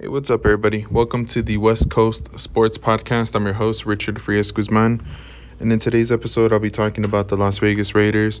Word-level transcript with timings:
Hey, 0.00 0.08
what's 0.08 0.30
up, 0.30 0.46
everybody? 0.46 0.86
Welcome 0.90 1.26
to 1.26 1.42
the 1.42 1.58
West 1.58 1.90
Coast 1.90 2.30
Sports 2.40 2.78
Podcast. 2.78 3.34
I'm 3.34 3.44
your 3.44 3.52
host, 3.52 3.84
Richard 3.84 4.18
Frias 4.18 4.50
Guzman. 4.50 5.02
And 5.58 5.70
in 5.70 5.78
today's 5.78 6.10
episode, 6.10 6.54
I'll 6.54 6.58
be 6.58 6.70
talking 6.70 7.04
about 7.04 7.28
the 7.28 7.36
Las 7.36 7.58
Vegas 7.58 7.94
Raiders 7.94 8.40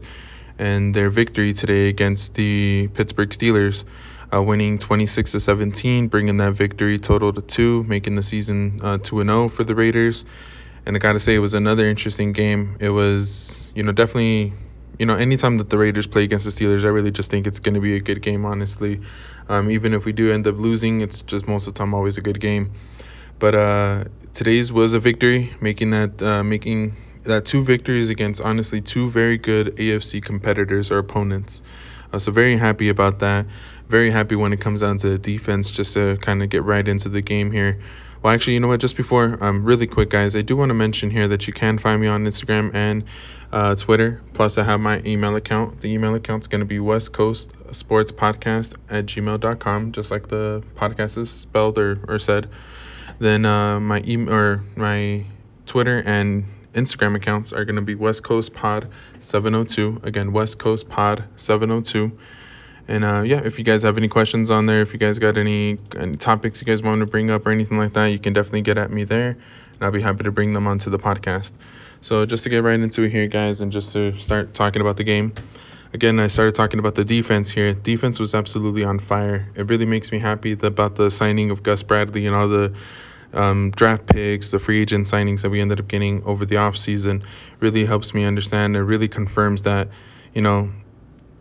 and 0.58 0.94
their 0.94 1.10
victory 1.10 1.52
today 1.52 1.90
against 1.90 2.32
the 2.32 2.88
Pittsburgh 2.94 3.28
Steelers, 3.28 3.84
uh, 4.32 4.42
winning 4.42 4.78
26 4.78 5.32
to 5.32 5.40
17, 5.40 6.08
bringing 6.08 6.38
that 6.38 6.54
victory 6.54 6.98
total 6.98 7.30
to 7.30 7.42
two, 7.42 7.82
making 7.82 8.16
the 8.16 8.22
season 8.22 8.80
uh, 8.82 8.96
2 8.96 9.22
0 9.22 9.48
for 9.50 9.62
the 9.62 9.74
Raiders. 9.74 10.24
And 10.86 10.96
I 10.96 10.98
got 10.98 11.12
to 11.12 11.20
say, 11.20 11.34
it 11.34 11.40
was 11.40 11.52
another 11.52 11.84
interesting 11.84 12.32
game. 12.32 12.78
It 12.80 12.88
was, 12.88 13.66
you 13.74 13.82
know, 13.82 13.92
definitely 13.92 14.54
you 14.98 15.06
know, 15.06 15.14
anytime 15.14 15.58
that 15.58 15.70
the 15.70 15.78
Raiders 15.78 16.06
play 16.06 16.24
against 16.24 16.44
the 16.44 16.50
Steelers, 16.50 16.84
I 16.84 16.88
really 16.88 17.10
just 17.10 17.30
think 17.30 17.46
it's 17.46 17.58
going 17.58 17.74
to 17.74 17.80
be 17.80 17.96
a 17.96 18.00
good 18.00 18.22
game, 18.22 18.44
honestly. 18.44 19.00
Um, 19.48 19.70
even 19.70 19.94
if 19.94 20.04
we 20.04 20.12
do 20.12 20.32
end 20.32 20.46
up 20.46 20.56
losing, 20.58 21.00
it's 21.00 21.22
just 21.22 21.48
most 21.48 21.66
of 21.66 21.74
the 21.74 21.78
time 21.78 21.94
always 21.94 22.18
a 22.18 22.20
good 22.20 22.40
game. 22.40 22.72
But 23.38 23.54
uh, 23.54 24.04
today's 24.34 24.70
was 24.70 24.92
a 24.92 25.00
victory, 25.00 25.52
making 25.60 25.90
that 25.92 26.22
uh, 26.22 26.44
making 26.44 26.96
that 27.24 27.44
two 27.46 27.64
victories 27.64 28.10
against 28.10 28.40
honestly 28.40 28.80
two 28.80 29.10
very 29.10 29.38
good 29.38 29.76
AFC 29.76 30.22
competitors 30.22 30.90
or 30.90 30.98
opponents. 30.98 31.62
Uh, 32.12 32.18
so 32.18 32.32
very 32.32 32.56
happy 32.56 32.88
about 32.88 33.18
that. 33.20 33.46
Very 33.88 34.10
happy 34.10 34.36
when 34.36 34.52
it 34.52 34.60
comes 34.60 34.80
down 34.80 34.98
to 34.98 35.18
defense, 35.18 35.70
just 35.70 35.94
to 35.94 36.16
kind 36.18 36.42
of 36.42 36.48
get 36.48 36.62
right 36.64 36.86
into 36.86 37.08
the 37.08 37.20
game 37.20 37.50
here. 37.50 37.80
Well, 38.22 38.32
actually, 38.32 38.54
you 38.54 38.60
know 38.60 38.68
what? 38.68 38.80
Just 38.80 38.96
before, 38.96 39.42
um, 39.42 39.64
really 39.64 39.86
quick, 39.86 40.10
guys, 40.10 40.36
I 40.36 40.42
do 40.42 40.56
want 40.56 40.68
to 40.68 40.74
mention 40.74 41.10
here 41.10 41.26
that 41.28 41.46
you 41.46 41.52
can 41.52 41.78
find 41.78 42.00
me 42.00 42.06
on 42.06 42.24
Instagram 42.24 42.74
and 42.74 43.04
uh, 43.50 43.74
Twitter. 43.74 44.20
Plus, 44.34 44.58
I 44.58 44.64
have 44.64 44.78
my 44.78 45.02
email 45.06 45.34
account. 45.36 45.80
The 45.80 45.92
email 45.92 46.14
account 46.14 46.42
is 46.44 46.48
going 46.48 46.60
to 46.60 46.66
be 46.66 46.80
West 46.80 47.12
Coast 47.12 47.50
Sports 47.72 48.12
Podcast 48.12 48.76
at 48.90 49.06
gmail.com, 49.06 49.92
just 49.92 50.10
like 50.10 50.28
the 50.28 50.62
podcast 50.76 51.16
is 51.16 51.30
spelled 51.30 51.78
or, 51.78 51.98
or 52.08 52.18
said. 52.18 52.50
Then 53.18 53.44
uh, 53.44 53.80
my 53.80 54.02
email 54.06 54.34
or 54.34 54.64
my 54.76 55.24
Twitter 55.66 56.02
and 56.04 56.44
Instagram 56.74 57.16
accounts 57.16 57.52
are 57.52 57.64
going 57.64 57.76
to 57.76 57.82
be 57.82 57.94
West 57.94 58.22
Coast 58.22 58.54
Pod 58.54 58.88
702. 59.20 60.00
Again, 60.02 60.32
West 60.32 60.58
Coast 60.58 60.88
Pod 60.88 61.24
702. 61.36 62.16
And 62.88 63.04
uh, 63.04 63.22
yeah, 63.24 63.40
if 63.44 63.58
you 63.58 63.64
guys 63.64 63.82
have 63.82 63.96
any 63.96 64.08
questions 64.08 64.50
on 64.50 64.66
there, 64.66 64.82
if 64.82 64.92
you 64.92 64.98
guys 64.98 65.18
got 65.18 65.36
any, 65.36 65.78
any 65.96 66.16
topics 66.16 66.60
you 66.60 66.66
guys 66.66 66.82
want 66.82 67.00
to 67.00 67.06
bring 67.06 67.30
up 67.30 67.46
or 67.46 67.50
anything 67.50 67.78
like 67.78 67.92
that, 67.92 68.06
you 68.06 68.18
can 68.18 68.32
definitely 68.32 68.62
get 68.62 68.78
at 68.78 68.90
me 68.90 69.04
there, 69.04 69.30
and 69.30 69.82
I'll 69.82 69.92
be 69.92 70.00
happy 70.00 70.24
to 70.24 70.32
bring 70.32 70.52
them 70.52 70.66
onto 70.66 70.90
the 70.90 70.98
podcast. 70.98 71.52
So 72.00 72.26
just 72.26 72.42
to 72.44 72.48
get 72.48 72.62
right 72.62 72.78
into 72.78 73.02
it 73.02 73.10
here, 73.10 73.28
guys, 73.28 73.60
and 73.60 73.70
just 73.70 73.92
to 73.92 74.16
start 74.18 74.54
talking 74.54 74.80
about 74.80 74.96
the 74.96 75.04
game. 75.04 75.32
Again, 75.92 76.18
I 76.20 76.28
started 76.28 76.54
talking 76.54 76.78
about 76.78 76.94
the 76.94 77.04
defense 77.04 77.50
here. 77.50 77.74
Defense 77.74 78.20
was 78.20 78.34
absolutely 78.34 78.84
on 78.84 79.00
fire. 79.00 79.48
It 79.56 79.68
really 79.68 79.86
makes 79.86 80.12
me 80.12 80.18
happy 80.18 80.52
about 80.52 80.94
the 80.94 81.10
signing 81.10 81.50
of 81.50 81.62
Gus 81.62 81.82
Bradley 81.82 82.26
and 82.26 82.34
all 82.34 82.48
the 82.48 82.72
um, 83.32 83.70
draft 83.70 84.06
picks, 84.06 84.50
the 84.50 84.58
free 84.58 84.80
agent 84.80 85.06
signings 85.06 85.42
that 85.42 85.50
we 85.50 85.60
ended 85.60 85.80
up 85.80 85.88
getting 85.88 86.22
over 86.24 86.44
the 86.44 86.56
offseason 86.56 87.22
really 87.60 87.84
helps 87.84 88.12
me 88.14 88.24
understand. 88.24 88.76
It 88.76 88.82
really 88.82 89.08
confirms 89.08 89.62
that, 89.62 89.88
you 90.34 90.42
know, 90.42 90.70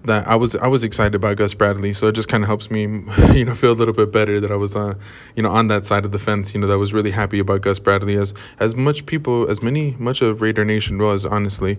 that 0.05 0.27
I 0.27 0.35
was 0.35 0.55
I 0.55 0.67
was 0.67 0.83
excited 0.83 1.15
about 1.15 1.37
Gus 1.37 1.53
Bradley, 1.53 1.93
so 1.93 2.07
it 2.07 2.13
just 2.13 2.29
kind 2.29 2.43
of 2.43 2.47
helps 2.47 2.71
me, 2.71 2.81
you 3.33 3.45
know, 3.45 3.53
feel 3.53 3.71
a 3.71 3.73
little 3.73 3.93
bit 3.93 4.11
better 4.11 4.39
that 4.39 4.51
I 4.51 4.55
was, 4.55 4.75
uh, 4.75 4.95
you 5.35 5.43
know, 5.43 5.51
on 5.51 5.67
that 5.67 5.85
side 5.85 6.05
of 6.05 6.11
the 6.11 6.19
fence, 6.19 6.53
you 6.53 6.59
know, 6.59 6.67
that 6.67 6.77
was 6.77 6.93
really 6.93 7.11
happy 7.11 7.39
about 7.39 7.61
Gus 7.61 7.79
Bradley 7.79 8.15
as 8.15 8.33
as 8.59 8.75
much 8.75 9.05
people 9.05 9.49
as 9.49 9.61
many 9.61 9.95
much 9.99 10.21
of 10.21 10.41
Raider 10.41 10.65
Nation 10.65 10.97
was 10.97 11.25
honestly. 11.25 11.77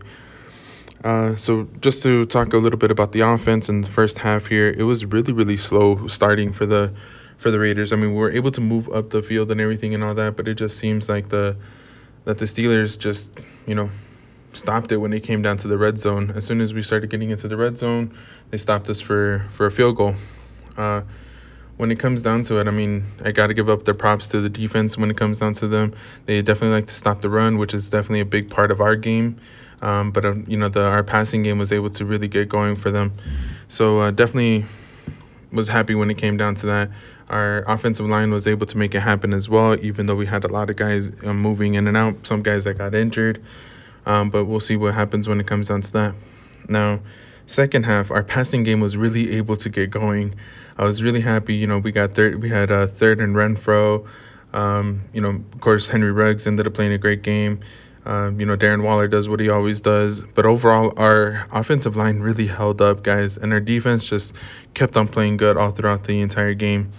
Uh, 1.03 1.35
so 1.37 1.67
just 1.81 2.03
to 2.03 2.27
talk 2.27 2.53
a 2.53 2.59
little 2.59 2.79
bit 2.79 2.91
about 2.91 3.13
the 3.13 3.21
offense 3.21 3.71
in 3.71 3.81
the 3.81 3.89
first 3.89 4.19
half 4.19 4.47
here, 4.47 4.69
it 4.69 4.83
was 4.83 5.05
really 5.07 5.33
really 5.33 5.57
slow 5.57 6.07
starting 6.09 6.53
for 6.53 6.67
the 6.67 6.93
for 7.41 7.51
the 7.51 7.59
Raiders. 7.59 7.93
I 7.93 7.97
mean, 7.97 8.11
we 8.15 8.21
were 8.21 8.31
able 8.31 8.51
to 8.53 8.61
move 8.61 8.89
up 8.91 9.11
the 9.11 9.23
field 9.23 9.51
and 9.51 9.61
everything 9.61 9.95
and 9.95 10.05
all 10.05 10.15
that, 10.15 10.37
but 10.37 10.47
it 10.47 10.55
just 10.55 10.79
seems 10.79 11.09
like 11.09 11.31
the 11.31 11.57
that 12.27 12.37
the 12.37 12.45
Steelers 12.45 12.99
just, 12.99 13.33
you 13.67 13.75
know, 13.75 13.89
stopped 14.53 14.93
it 14.93 14.99
when 14.99 15.11
they 15.11 15.21
came 15.21 15.41
down 15.41 15.57
to 15.57 15.69
the 15.69 15.79
red 15.79 15.99
zone. 15.99 16.33
As 16.37 16.45
soon 16.45 16.61
as 16.61 16.75
we 16.75 16.83
started 16.83 17.09
getting 17.09 17.31
into 17.31 17.49
the 17.49 17.57
red 17.57 17.79
zone, 17.79 18.15
they 18.51 18.59
stopped 18.59 18.89
us 18.91 19.01
for 19.01 19.43
for 19.55 19.67
a 19.67 19.71
field 19.71 19.97
goal. 19.97 20.15
Uh, 20.77 21.01
when 21.79 21.91
it 21.91 21.99
comes 21.99 22.21
down 22.21 22.43
to 22.43 22.61
it, 22.61 22.67
I 22.69 22.73
mean, 22.73 23.05
I 23.25 23.33
got 23.33 23.47
to 23.47 23.55
give 23.55 23.71
up 23.71 23.85
their 23.85 23.95
props 23.95 24.29
to 24.29 24.43
the 24.43 24.51
defense 24.51 24.99
when 24.99 25.11
it 25.11 25.17
comes 25.17 25.39
down 25.39 25.55
to 25.55 25.67
them. 25.67 25.95
They 26.27 26.43
definitely 26.43 26.77
like 26.77 26.89
to 26.89 26.95
stop 26.95 27.23
the 27.23 27.31
run, 27.31 27.57
which 27.57 27.73
is 27.73 27.89
definitely 27.89 28.21
a 28.21 28.27
big 28.27 28.51
part 28.51 28.71
of 28.71 28.83
our 28.83 28.97
game. 28.97 29.41
Um, 29.81 30.11
but 30.11 30.27
um, 30.27 30.45
you 30.47 30.59
know, 30.59 30.69
the 30.69 30.83
our 30.83 31.03
passing 31.03 31.43
game 31.43 31.57
was 31.57 31.73
able 31.73 31.89
to 31.91 32.05
really 32.05 32.29
get 32.29 32.51
going 32.51 32.77
for 32.77 32.91
them. 32.91 33.15
So 33.69 34.01
uh, 34.01 34.11
definitely 34.11 34.67
was 35.53 35.69
happy 35.69 35.95
when 35.95 36.11
it 36.11 36.19
came 36.19 36.37
down 36.37 36.55
to 36.57 36.67
that. 36.67 36.91
Our 37.29 37.65
offensive 37.67 38.07
line 38.07 38.31
was 38.31 38.47
able 38.47 38.67
to 38.67 38.77
make 38.77 38.95
it 38.95 39.01
happen 39.01 39.33
as 39.33 39.49
well, 39.49 39.77
even 39.85 40.07
though 40.07 40.17
we 40.17 40.27
had 40.27 40.45
a 40.45 40.49
lot 40.49 40.71
of 40.71 40.77
guys 40.77 41.11
uh, 41.25 41.33
moving 41.33 41.75
in 41.75 41.87
and 41.87 41.97
out. 41.97 42.27
Some 42.27 42.43
guys 42.43 42.65
that 42.65 42.79
got 42.79 42.95
injured. 42.95 43.43
Um, 44.07 44.31
but 44.31 44.47
we'll 44.47 44.61
see 44.61 44.77
what 44.77 44.95
happens 44.95 45.29
when 45.29 45.41
it 45.41 45.47
comes 45.47 45.69
down 45.69 45.83
to 45.83 45.93
that. 45.93 46.15
Now, 46.69 47.01
second 47.47 47.85
half, 47.85 48.11
our 48.11 48.23
passing 48.23 48.63
game 48.63 48.81
was 48.81 48.97
really 48.97 49.37
able 49.37 49.57
to 49.59 49.69
get 49.69 49.91
going. 49.91 50.35
I 50.79 50.85
was 50.85 51.03
really 51.03 51.21
happy. 51.21 51.55
You 51.55 51.67
know, 51.67 51.79
we 51.79 51.93
got 51.93 52.15
third. 52.15 52.41
We 52.43 52.49
had 52.49 52.71
uh, 52.71 52.87
third 52.87 53.21
and 53.21 53.37
Renfrow. 53.37 54.07
Um, 54.53 55.03
you 55.13 55.21
know, 55.21 55.43
of 55.53 55.61
course, 55.61 55.87
Henry 55.87 56.11
Ruggs 56.11 56.47
ended 56.47 56.67
up 56.67 56.75
playing 56.75 56.93
a 56.93 56.99
great 56.99 57.23
game. 57.23 57.61
Um, 58.07 58.41
you 58.41 58.47
know, 58.47 58.57
Darren 58.57 58.83
Waller 58.83 59.09
does 59.09 59.29
what 59.29 59.41
he 59.41 59.51
always 59.51 59.81
does. 59.81 60.23
But 60.23 60.47
overall, 60.47 60.93
our 60.97 61.47
offensive 61.53 61.97
line 61.97 62.21
really 62.21 62.47
held 62.47 62.81
up, 62.81 63.03
guys, 63.03 63.37
and 63.37 63.53
our 63.53 63.61
defense 63.61 64.07
just 64.07 64.35
kept 64.75 64.97
on 64.97 65.07
playing 65.09 65.37
good 65.37 65.57
all 65.57 65.71
throughout 65.71 66.05
the 66.05 66.21
entire 66.21 66.55
game. 66.55 66.91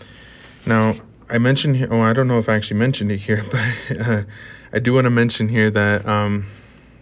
Now, 0.65 0.95
I 1.29 1.37
mentioned 1.37 1.77
here. 1.77 1.87
Oh, 1.89 2.01
I 2.01 2.13
don't 2.13 2.27
know 2.27 2.39
if 2.39 2.49
I 2.49 2.55
actually 2.55 2.77
mentioned 2.77 3.11
it 3.11 3.17
here, 3.17 3.43
but 3.51 3.99
uh, 3.99 4.23
I 4.73 4.79
do 4.79 4.93
want 4.93 5.05
to 5.05 5.09
mention 5.09 5.49
here 5.49 5.71
that 5.71 6.05
um, 6.05 6.45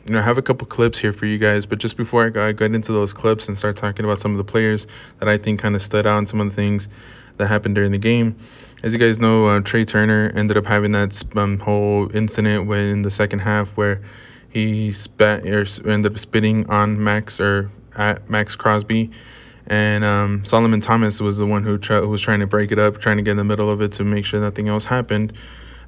you 0.05 0.13
know, 0.13 0.19
I 0.19 0.23
have 0.23 0.37
a 0.37 0.41
couple 0.41 0.65
clips 0.65 0.97
here 0.97 1.13
for 1.13 1.25
you 1.25 1.37
guys, 1.37 1.65
but 1.65 1.77
just 1.77 1.97
before 1.97 2.31
I, 2.35 2.47
I 2.47 2.51
get 2.51 2.73
into 2.73 2.91
those 2.91 3.13
clips 3.13 3.47
and 3.47 3.57
start 3.57 3.77
talking 3.77 4.05
about 4.05 4.19
some 4.19 4.31
of 4.31 4.37
the 4.37 4.43
players 4.43 4.87
that 5.19 5.29
I 5.29 5.37
think 5.37 5.59
kind 5.59 5.75
of 5.75 5.81
stood 5.81 6.07
out 6.07 6.17
and 6.17 6.27
some 6.27 6.41
of 6.41 6.49
the 6.49 6.55
things 6.55 6.89
that 7.37 7.47
happened 7.47 7.75
during 7.75 7.91
the 7.91 7.99
game, 7.99 8.35
as 8.83 8.93
you 8.93 8.99
guys 8.99 9.19
know, 9.19 9.45
uh, 9.45 9.59
Trai 9.61 9.85
Turner 9.85 10.31
ended 10.35 10.57
up 10.57 10.65
having 10.65 10.91
that 10.91 11.23
um, 11.35 11.59
whole 11.59 12.15
incident 12.15 12.67
when 12.67 12.85
in 12.87 13.01
the 13.01 13.11
second 13.11 13.39
half 13.39 13.69
where 13.71 14.01
he 14.49 14.93
spat 14.93 15.45
or 15.45 15.65
ended 15.89 16.11
up 16.11 16.19
spitting 16.19 16.69
on 16.69 17.03
Maxx 17.03 17.39
or 17.39 17.69
at 17.95 18.29
Maxx 18.29 18.55
Crosby, 18.55 19.11
and 19.67 20.03
um, 20.03 20.45
Solomon 20.45 20.81
Thomas 20.81 21.21
was 21.21 21.37
the 21.37 21.45
one 21.45 21.63
who, 21.63 21.77
tra- 21.77 22.07
was 22.07 22.21
trying 22.21 22.39
to 22.39 22.47
break 22.47 22.71
it 22.71 22.79
up, 22.79 22.99
trying 22.99 23.17
to 23.17 23.23
get 23.23 23.31
in 23.31 23.37
the 23.37 23.43
middle 23.43 23.69
of 23.69 23.81
it 23.81 23.91
to 23.93 24.03
make 24.03 24.25
sure 24.25 24.39
nothing 24.39 24.67
else 24.67 24.85
happened. 24.85 25.33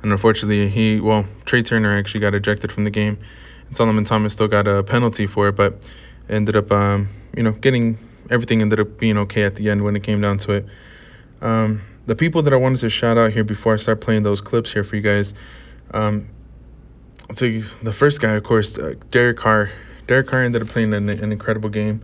And 0.03 0.11
unfortunately, 0.11 0.67
he 0.67 0.99
well, 0.99 1.25
Trai 1.45 1.65
Turner 1.65 1.97
actually 1.97 2.21
got 2.21 2.33
ejected 2.33 2.71
from 2.71 2.83
the 2.83 2.89
game 2.89 3.17
and 3.71 3.77
Solomon 3.77 4.03
Thomas 4.03 4.33
still 4.33 4.49
got 4.49 4.67
a 4.67 4.83
penalty 4.83 5.27
for 5.27 5.47
it, 5.47 5.55
but 5.55 5.77
ended 6.29 6.57
up, 6.57 6.71
um, 6.73 7.07
you 7.37 7.41
know, 7.41 7.53
getting 7.53 7.97
everything 8.29 8.61
ended 8.61 8.81
up 8.81 8.99
being 8.99 9.17
okay 9.17 9.43
at 9.43 9.55
the 9.55 9.69
end 9.69 9.81
when 9.83 9.95
it 9.95 10.03
came 10.03 10.19
down 10.19 10.37
to 10.39 10.51
it. 10.51 10.65
Um, 11.41 11.81
the 12.05 12.15
people 12.15 12.41
that 12.43 12.53
I 12.53 12.57
wanted 12.57 12.79
to 12.81 12.89
shout 12.89 13.17
out 13.17 13.31
here 13.31 13.43
before 13.43 13.73
I 13.73 13.77
start 13.77 14.01
playing 14.01 14.23
those 14.23 14.41
clips 14.41 14.71
here 14.71 14.83
for 14.83 14.95
you 14.95 15.01
guys. 15.01 15.33
Um, 15.93 16.29
you 17.39 17.63
the 17.81 17.93
first 17.93 18.21
guy, 18.21 18.33
of 18.33 18.43
course, 18.43 18.77
uh, 18.77 18.95
Derek 19.11 19.37
Carr. 19.37 19.69
Derek 20.07 20.27
Carr 20.27 20.43
ended 20.43 20.61
up 20.61 20.67
playing 20.67 20.93
an, 20.93 21.09
an 21.09 21.31
incredible 21.31 21.69
game. 21.69 22.01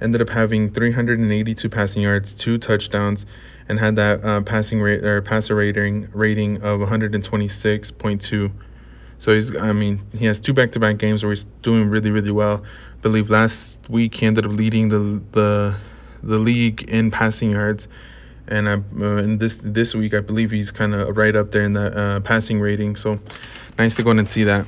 Ended 0.00 0.20
up 0.20 0.28
having 0.28 0.72
382 0.72 1.68
passing 1.68 2.02
yards, 2.02 2.34
two 2.34 2.58
touchdowns, 2.58 3.26
and 3.68 3.78
had 3.78 3.96
that 3.96 4.24
uh, 4.24 4.42
passing 4.42 4.80
rate 4.80 5.04
or 5.04 5.22
passer 5.22 5.54
rating 5.54 6.08
rating 6.12 6.62
of 6.62 6.80
126.2. 6.80 8.52
So 9.18 9.34
he's, 9.34 9.56
I 9.56 9.72
mean, 9.72 10.00
he 10.16 10.26
has 10.26 10.38
two 10.38 10.52
back-to-back 10.52 10.98
games 10.98 11.24
where 11.24 11.32
he's 11.32 11.44
doing 11.62 11.88
really, 11.88 12.10
really 12.10 12.30
well. 12.30 12.62
I 12.64 13.00
believe 13.00 13.30
last 13.30 13.78
week 13.88 14.14
he 14.14 14.26
ended 14.26 14.46
up 14.46 14.52
leading 14.52 14.88
the 14.88 15.22
the 15.32 15.76
the 16.22 16.38
league 16.38 16.82
in 16.88 17.10
passing 17.10 17.52
yards, 17.52 17.88
and 18.48 18.68
I, 18.68 18.72
uh, 18.74 19.16
in 19.18 19.38
this 19.38 19.58
this 19.62 19.94
week 19.94 20.14
I 20.14 20.20
believe 20.20 20.50
he's 20.50 20.70
kind 20.70 20.94
of 20.94 21.16
right 21.16 21.36
up 21.36 21.52
there 21.52 21.62
in 21.62 21.74
the 21.74 21.96
uh, 21.96 22.20
passing 22.20 22.60
rating. 22.60 22.96
So 22.96 23.18
nice 23.78 23.94
to 23.96 24.02
go 24.02 24.10
in 24.10 24.18
and 24.18 24.28
see 24.28 24.44
that. 24.44 24.66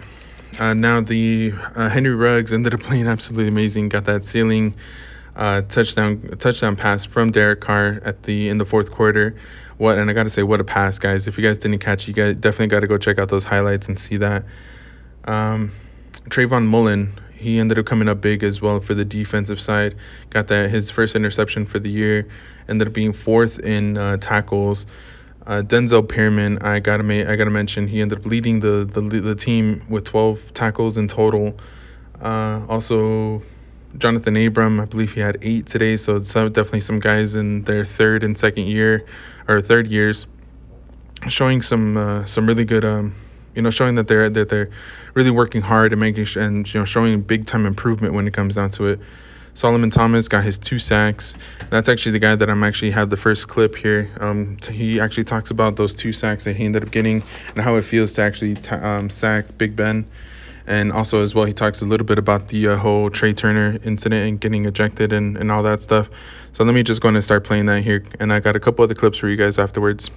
Uh, 0.59 0.75
now 0.75 1.01
the 1.01 1.53
uh, 1.75 1.89
Henry 1.89 2.15
Ruggs 2.15 2.53
ended 2.53 2.75
up 2.75 2.83
playing 2.85 3.07
absolutely 3.07 3.49
amazing. 3.49 3.89
Got 3.89 4.05
that 4.05 4.25
ceiling 4.25 4.75
uh, 5.37 5.63
touchdown 5.63 6.37
touchdown 6.39 6.77
pass 6.77 7.05
from 7.05 7.31
Derek 7.31 7.61
Carr 7.61 8.01
at 8.05 8.23
the 8.25 8.49
in 8.49 8.59
the 8.59 8.67
fourth 8.67 8.91
quarter. 8.91 9.37
What 9.79 9.99
and 9.99 10.11
I 10.11 10.13
gotta 10.13 10.31
say, 10.31 10.43
what 10.43 10.61
a 10.61 10.65
pass, 10.65 10.99
guys! 10.99 11.27
If 11.27 11.39
you 11.39 11.45
guys 11.45 11.57
didn't 11.57 11.79
catch, 11.79 12.03
it, 12.03 12.09
you 12.09 12.15
guys 12.15 12.35
definitely 12.35 12.67
gotta 12.67 12.87
go 12.87 12.99
check 12.99 13.19
out 13.19 13.31
those 13.31 13.45
highlights 13.45 13.89
and 13.89 13.99
see 13.99 14.19
that. 14.19 14.45
Um, 15.25 15.73
Trayvon 16.29 16.67
Mullen, 16.67 17.19
he 17.41 17.59
ended 17.59 17.79
up 17.79 17.87
coming 17.87 18.09
up 18.09 18.21
big 18.21 18.45
as 18.45 18.61
well 18.61 18.81
for 18.81 18.95
the 18.95 19.05
defensive 19.05 19.61
side. 19.61 19.97
Got 20.31 20.49
that 20.49 20.71
his 20.71 20.91
first 20.91 21.17
interception 21.17 21.67
for 21.67 21.79
the 21.79 21.91
year. 21.91 22.29
Ended 22.69 22.89
up 22.89 22.95
being 22.95 23.13
fourth 23.13 23.59
in 23.59 23.97
uh, 23.97 24.19
tackles. 24.19 24.87
Uh, 25.47 25.63
Denzel 25.63 26.07
Perryman, 26.07 26.59
I 26.59 26.81
gotta 26.81 27.03
ma- 27.03 27.29
I 27.29 27.37
gotta 27.37 27.51
mention, 27.51 27.89
he 27.89 28.01
ended 28.01 28.19
up 28.19 28.27
leading 28.27 28.61
the 28.61 28.85
the, 28.85 29.01
the 29.01 29.35
team 29.35 29.83
with 29.89 30.05
12 30.05 30.55
tackles 30.55 30.97
in 30.97 31.09
total. 31.09 31.57
Uh, 32.21 32.61
also, 32.69 33.43
Johnathan 33.97 34.47
Abram, 34.47 34.79
I 34.79 34.85
believe 34.85 35.13
he 35.13 35.21
had 35.21 35.39
eight 35.43 35.67
today, 35.67 35.97
so 35.97 36.23
some, 36.23 36.53
definitely 36.53 36.83
some 36.83 37.01
guys 37.01 37.35
in 37.35 37.65
their 37.65 37.85
third 37.85 38.23
and 38.23 38.37
second 38.37 38.67
year 38.67 39.07
or 39.49 39.61
third 39.61 39.89
years 39.89 40.27
showing 41.29 41.63
some 41.63 41.97
uh, 41.97 42.25
some 42.27 42.47
really 42.47 42.65
good 42.65 42.85
um, 42.85 43.15
you 43.55 43.63
know 43.63 43.71
showing 43.71 43.95
that 43.97 44.09
they're 44.09 44.31
that 44.31 44.49
they're 44.49 44.71
really 45.15 45.31
working 45.31 45.63
hard 45.63 45.93
and 45.93 46.01
making 46.01 46.25
sh- 46.25 46.37
and 46.37 46.73
you 46.73 46.81
know 46.81 46.85
showing 46.85 47.21
big 47.23 47.47
time 47.47 47.67
improvement 47.67 48.15
when 48.15 48.27
it 48.27 48.33
comes 48.35 48.55
down 48.55 48.71
to 48.71 48.87
it. 48.87 49.01
Solomon 49.55 49.91
Thomas 49.91 50.29
got 50.29 50.45
his 50.45 50.59
two 50.59 50.79
sacks. 50.79 51.35
That's 51.71 51.89
actually 51.89 52.13
the 52.13 52.19
guy 52.21 52.37
that 52.37 52.49
I'm 52.49 52.63
actually 52.63 52.93
have 52.93 53.11
the 53.11 53.17
first 53.17 53.49
clip 53.49 53.75
here. 53.75 54.09
Um, 54.21 54.59
he 54.71 55.01
actually 55.01 55.25
talks 55.25 55.51
about 55.51 55.77
those 55.77 55.95
two 55.95 56.13
sacks 56.13 56.45
that 56.45 56.55
he 56.57 56.65
ended 56.65 56.85
up 56.85 56.91
getting 56.91 57.23
and 57.49 57.59
how 57.59 57.77
it 57.77 57.83
feels 57.83 58.13
to 58.13 58.23
actually 58.23 58.55
t- 58.55 58.71
um, 58.71 59.11
sack 59.11 59.47
Big 59.59 59.75
Ben. 59.75 60.07
And 60.67 60.93
also 60.93 61.23
as 61.23 61.35
well, 61.35 61.47
he 61.47 61.53
talks 61.53 61.83
a 61.83 61.85
little 61.85 62.07
bit 62.07 62.17
about 62.17 62.47
the 62.49 62.69
uh, 62.69 62.77
whole 62.77 63.11
Trai 63.11 63.37
Turner 63.37 63.79
incident 63.83 64.29
and 64.29 64.41
getting 64.41 64.67
ejected 64.67 65.13
and, 65.13 65.37
and 65.37 65.51
all 65.51 65.65
that 65.65 65.83
stuff. 65.83 66.09
So 66.53 66.63
let 66.63 66.75
me 66.75 66.85
just 66.85 67.01
go 67.01 67.09
and 67.09 67.25
start 67.25 67.43
playing 67.43 67.67
that 67.67 67.83
here. 67.83 68.05
And 68.21 68.33
I 68.33 68.39
got 68.39 68.55
a 68.55 68.61
couple 68.61 68.85
other 68.85 68.95
clips 68.95 69.19
for 69.19 69.29
you 69.29 69.37
guys 69.37 69.59
afterwards. 69.59 70.11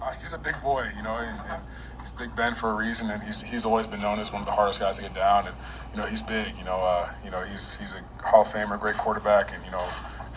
Uh, 0.00 0.12
he's 0.20 0.32
a 0.32 0.38
big 0.38 0.60
boy, 0.62 0.90
you 0.94 1.02
know, 1.02 1.16
and, 1.16 1.40
and 1.40 1.62
he's 1.96 2.04
Big 2.18 2.34
Ben 2.34 2.54
for 2.54 2.70
a 2.70 2.74
reason, 2.74 3.10
and 3.10 3.22
he's 3.22 3.42
he's 3.42 3.64
always 3.66 3.86
been 3.86 4.00
known 4.00 4.18
as 4.18 4.32
one 4.32 4.40
of 4.40 4.46
the 4.46 4.52
hardest 4.52 4.80
guys 4.80 4.96
to 4.96 5.02
get 5.02 5.14
down, 5.14 5.48
and 5.48 5.56
you 5.92 6.00
know 6.00 6.06
he's 6.06 6.22
big, 6.22 6.56
you 6.56 6.64
know, 6.64 6.80
uh, 6.80 7.10
you 7.22 7.30
know 7.30 7.42
he's 7.42 7.74
he's 7.76 7.92
a 7.92 8.02
Hall 8.24 8.42
of 8.42 8.48
Famer, 8.48 8.80
great 8.80 8.96
quarterback, 8.96 9.52
and 9.52 9.62
you 9.64 9.70
know 9.70 9.86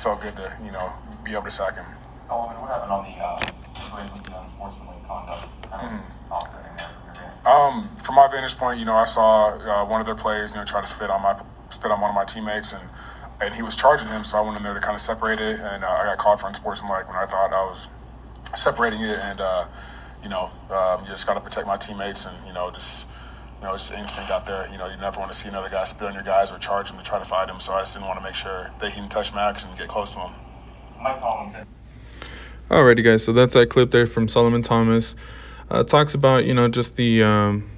felt 0.03 0.21
good 0.21 0.35
to 0.35 0.53
you 0.63 0.71
know 0.71 0.91
be 1.23 1.31
able 1.31 1.43
to 1.43 1.51
sack 1.51 1.75
him. 1.75 1.85
Solomon, 2.27 2.59
what 2.59 2.69
happened 2.69 2.91
on 2.91 3.05
the 3.05 3.17
uh, 3.17 3.39
the 4.27 4.41
unsportsmanlike 4.41 5.07
conduct? 5.07 5.47
Kind 5.71 5.99
of 5.99 6.31
offsetting 6.31 6.75
there 6.75 6.89
from 6.99 7.15
your. 7.15 7.47
Um, 7.47 7.97
from 8.03 8.15
my 8.15 8.27
vantage 8.27 8.57
point, 8.57 8.79
you 8.79 8.85
know, 8.85 8.95
I 8.95 9.05
saw 9.05 9.55
uh, 9.55 9.85
one 9.85 10.01
of 10.01 10.05
their 10.05 10.15
players, 10.15 10.51
you 10.51 10.57
know, 10.57 10.65
try 10.65 10.81
to 10.81 10.87
spit 10.87 11.09
on 11.09 11.21
my 11.21 11.41
spit 11.69 11.91
on 11.91 12.01
one 12.01 12.09
of 12.09 12.15
my 12.15 12.25
teammates, 12.25 12.73
and 12.73 12.83
and 13.39 13.53
he 13.53 13.61
was 13.61 13.77
charging 13.77 14.09
him, 14.09 14.25
so 14.25 14.37
I 14.37 14.41
went 14.41 14.57
in 14.57 14.63
there 14.63 14.73
to 14.73 14.81
kind 14.81 14.95
of 14.95 15.01
separate 15.01 15.39
it, 15.39 15.59
and 15.59 15.83
uh, 15.85 15.87
I 15.87 16.03
got 16.05 16.17
called 16.17 16.41
for 16.41 16.47
unsportsmanlike 16.47 17.07
when 17.07 17.15
I 17.15 17.25
thought 17.25 17.53
I 17.53 17.63
was 17.63 17.87
separating 18.55 19.01
it, 19.01 19.17
and 19.17 19.39
uh, 19.39 19.65
you 20.23 20.29
know, 20.29 20.51
um, 20.69 21.05
you 21.05 21.11
just 21.11 21.25
got 21.25 21.35
to 21.35 21.41
protect 21.41 21.67
my 21.67 21.77
teammates, 21.77 22.25
and 22.25 22.35
you 22.47 22.53
know, 22.53 22.71
just 22.71 23.05
you 23.61 23.67
know, 23.67 23.73
it's 23.73 23.89
just 23.89 23.99
instinct 23.99 24.31
out 24.31 24.45
there. 24.45 24.67
You 24.71 24.77
know, 24.77 24.87
you 24.87 24.97
never 24.97 25.19
want 25.19 25.31
to 25.31 25.37
see 25.37 25.47
another 25.49 25.69
guy 25.69 25.83
spit 25.83 26.07
on 26.07 26.13
your 26.13 26.23
guys 26.23 26.51
or 26.51 26.57
charge 26.59 26.89
him 26.89 26.97
to 26.97 27.03
try 27.03 27.19
to 27.19 27.25
fight 27.25 27.49
him. 27.49 27.59
So 27.59 27.73
I 27.73 27.81
just 27.81 27.93
didn't 27.93 28.07
want 28.07 28.19
to 28.19 28.23
make 28.23 28.35
sure 28.35 28.69
that 28.79 28.91
he 28.91 28.99
didn't 28.99 29.11
touch 29.11 29.33
Maxx 29.33 29.63
and 29.63 29.77
get 29.77 29.87
close 29.87 30.11
to 30.13 30.19
him. 30.19 30.31
Mike 31.01 31.21
Tomlin. 31.21 31.65
Alrighty, 32.69 33.03
guys. 33.03 33.23
So 33.23 33.33
that's 33.33 33.53
that 33.53 33.69
clip 33.69 33.91
there 33.91 34.05
from 34.05 34.27
Solomon 34.27 34.61
Thomas. 34.61 35.15
Uh, 35.69 35.83
talks 35.83 36.13
about 36.13 36.45
you 36.45 36.53
know 36.53 36.67
just 36.67 36.95
the 36.95 37.23
um, 37.23 37.69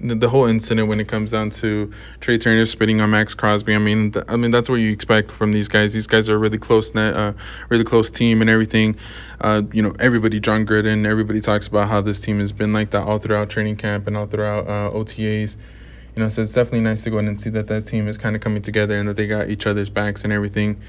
the, 0.00 0.28
whole 0.28 0.46
incident 0.46 0.88
when 0.88 1.00
it 1.00 1.08
comes 1.08 1.32
down 1.32 1.50
to 1.50 1.92
Trai 2.20 2.40
Turner 2.40 2.66
spitting 2.66 3.00
on 3.00 3.10
Maxx 3.10 3.34
Crosby. 3.34 3.74
I 3.74 3.78
mean, 3.78 4.12
th- 4.12 4.24
I 4.28 4.36
mean 4.36 4.50
that's 4.50 4.68
what 4.68 4.76
you 4.76 4.92
expect 4.92 5.32
from 5.32 5.52
these 5.52 5.68
guys. 5.68 5.92
These 5.92 6.06
guys 6.06 6.28
are 6.28 6.34
a 6.34 6.38
really 6.38 6.58
close 6.58 6.94
net, 6.94 7.14
uh, 7.14 7.32
really 7.68 7.84
close 7.84 8.10
team 8.10 8.40
and 8.40 8.48
everything. 8.48 8.96
Uh, 9.40 9.62
you 9.72 9.82
know, 9.82 9.94
everybody, 9.98 10.40
Jon 10.40 10.66
Gruden, 10.66 11.06
everybody 11.06 11.40
talks 11.40 11.66
about 11.66 11.88
how 11.88 12.00
this 12.00 12.20
team 12.20 12.38
has 12.38 12.52
been 12.52 12.72
like 12.72 12.90
that 12.90 13.06
all 13.06 13.18
throughout 13.18 13.50
training 13.50 13.76
camp 13.76 14.06
and 14.06 14.16
all 14.16 14.26
throughout 14.26 14.68
uh, 14.68 14.90
OTAs. 14.90 15.56
You 16.14 16.22
know, 16.22 16.28
so 16.28 16.42
it's 16.42 16.52
definitely 16.52 16.80
nice 16.80 17.02
to 17.04 17.10
go 17.10 17.18
in 17.18 17.28
and 17.28 17.40
see 17.40 17.50
that 17.50 17.66
that 17.68 17.86
team 17.86 18.08
is 18.08 18.18
kind 18.18 18.34
of 18.34 18.42
coming 18.42 18.62
together 18.62 18.96
and 18.96 19.08
that 19.08 19.16
they 19.16 19.26
got 19.26 19.50
each 19.50 19.66
other's 19.66 19.90
backs 19.90 20.24
and 20.24 20.32
everything. 20.32 20.80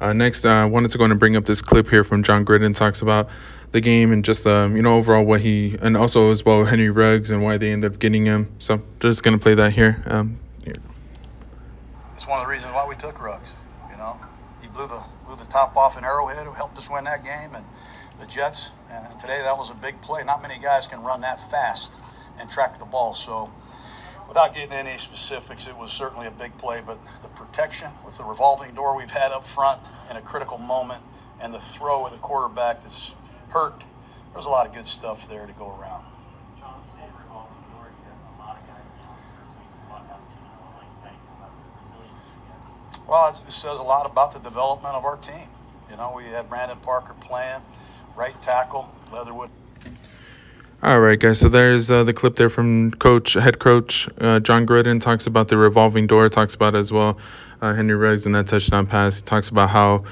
Uh, 0.00 0.12
next, 0.12 0.44
I 0.44 0.64
wanted 0.64 0.90
to 0.90 0.98
go 0.98 1.04
and 1.04 1.18
bring 1.18 1.36
up 1.36 1.44
this 1.44 1.62
clip 1.62 1.88
here 1.88 2.04
from 2.04 2.22
Jon 2.22 2.44
Gruden 2.44 2.74
talks 2.74 3.02
about 3.02 3.28
the 3.72 3.80
game 3.80 4.12
and 4.12 4.24
just 4.24 4.46
um, 4.46 4.76
you 4.76 4.82
know 4.82 4.96
overall 4.96 5.24
what 5.24 5.40
he 5.40 5.76
and 5.80 5.96
also 5.96 6.30
as 6.30 6.44
well 6.44 6.64
Henry 6.64 6.90
Ruggs 6.90 7.30
and 7.30 7.42
why 7.42 7.56
they 7.56 7.72
ended 7.72 7.92
up 7.92 7.98
getting 7.98 8.24
him. 8.24 8.54
So 8.58 8.82
just 9.00 9.22
gonna 9.22 9.38
play 9.38 9.54
that 9.54 9.72
here. 9.72 10.02
Um, 10.06 10.38
here. 10.64 10.74
It's 12.16 12.26
one 12.26 12.40
of 12.40 12.46
the 12.46 12.52
reasons 12.52 12.72
why 12.74 12.86
we 12.86 12.94
took 12.96 13.20
Ruggs. 13.20 13.48
You 13.90 13.96
know, 13.96 14.18
he 14.60 14.68
blew 14.68 14.86
the 14.86 15.02
blew 15.26 15.36
the 15.36 15.50
top 15.50 15.76
off 15.76 15.96
an 15.96 16.04
Arrowhead, 16.04 16.46
who 16.46 16.52
helped 16.52 16.78
us 16.78 16.88
win 16.90 17.04
that 17.04 17.24
game, 17.24 17.54
and 17.54 17.64
the 18.20 18.26
Jets. 18.26 18.68
And 18.90 19.18
today 19.20 19.40
that 19.42 19.56
was 19.56 19.70
a 19.70 19.74
big 19.74 20.00
play. 20.02 20.22
Not 20.22 20.42
many 20.42 20.58
guys 20.58 20.86
can 20.86 21.02
run 21.02 21.22
that 21.22 21.50
fast 21.50 21.90
and 22.38 22.50
track 22.50 22.78
the 22.78 22.84
ball. 22.84 23.14
So, 23.14 23.50
without 24.32 24.54
getting 24.54 24.72
any 24.72 24.96
specifics, 24.96 25.66
it 25.66 25.76
was 25.76 25.92
certainly 25.92 26.26
a 26.26 26.30
big 26.30 26.56
play. 26.56 26.80
But 26.80 26.98
the 27.20 27.28
protection 27.28 27.90
with 28.06 28.16
the 28.16 28.24
revolving 28.24 28.74
door 28.74 28.96
we've 28.96 29.10
had 29.10 29.30
up 29.30 29.46
front 29.54 29.78
in 30.10 30.16
a 30.16 30.22
critical 30.22 30.56
moment, 30.56 31.02
and 31.38 31.52
the 31.52 31.60
throw 31.76 32.04
with 32.04 32.14
the 32.14 32.18
quarterback 32.18 32.82
that's 32.82 33.12
hurt. 33.50 33.84
There's 34.32 34.46
a 34.46 34.48
lot 34.48 34.66
of 34.66 34.72
good 34.72 34.86
stuff 34.86 35.20
there 35.28 35.46
to 35.46 35.52
go 35.52 35.68
around. 35.68 36.06
Jon, 36.58 36.80
you 36.80 36.96
say 36.96 37.04
revolving 37.20 37.60
door. 37.76 37.92
You 37.92 38.08
have 38.08 38.16
a 38.32 38.38
lot 38.40 38.56
of 38.56 38.64
guys 38.64 38.80
that 38.80 39.04
are 39.04 39.52
makes 39.60 39.76
a 39.76 39.92
lot 39.92 40.08
out 40.08 40.24
you 40.24 40.40
know, 40.48 40.80
like 40.80 40.88
thank 41.04 41.20
you 41.20 41.32
about 41.36 41.52
the 41.52 41.68
resilience 41.84 42.24
you 42.32 42.40
guys. 42.48 43.04
Well, 43.06 43.36
it 43.36 43.52
says 43.52 43.78
a 43.78 43.84
lot 43.84 44.06
about 44.06 44.32
the 44.32 44.40
development 44.40 44.94
of 44.94 45.04
our 45.04 45.18
team. 45.18 45.44
You 45.90 45.98
know, 45.98 46.14
we 46.16 46.24
had 46.24 46.48
Brandon 46.48 46.78
Parker 46.80 47.12
playing 47.20 47.60
right 48.16 48.40
tackle, 48.40 48.88
Leatherwood. 49.12 49.50
All 50.84 50.98
right, 50.98 51.16
guys. 51.16 51.38
So 51.38 51.48
there's 51.48 51.92
uh, 51.92 52.02
the 52.02 52.12
clip 52.12 52.34
there 52.34 52.50
from 52.50 52.90
Coach, 52.90 53.34
head 53.34 53.60
coach 53.60 54.08
uh, 54.20 54.40
Jon 54.40 54.66
Gruden 54.66 55.00
talks 55.00 55.28
about 55.28 55.46
the 55.46 55.56
revolving 55.56 56.08
door. 56.08 56.28
Talks 56.28 56.56
about 56.56 56.74
as 56.74 56.90
well 56.90 57.18
uh, 57.60 57.72
Henry 57.72 57.94
Ruggs 57.94 58.26
and 58.26 58.34
that 58.34 58.48
touchdown 58.48 58.88
pass. 58.88 59.18
He 59.18 59.22
talks 59.22 59.48
about 59.48 59.70
how 59.70 60.02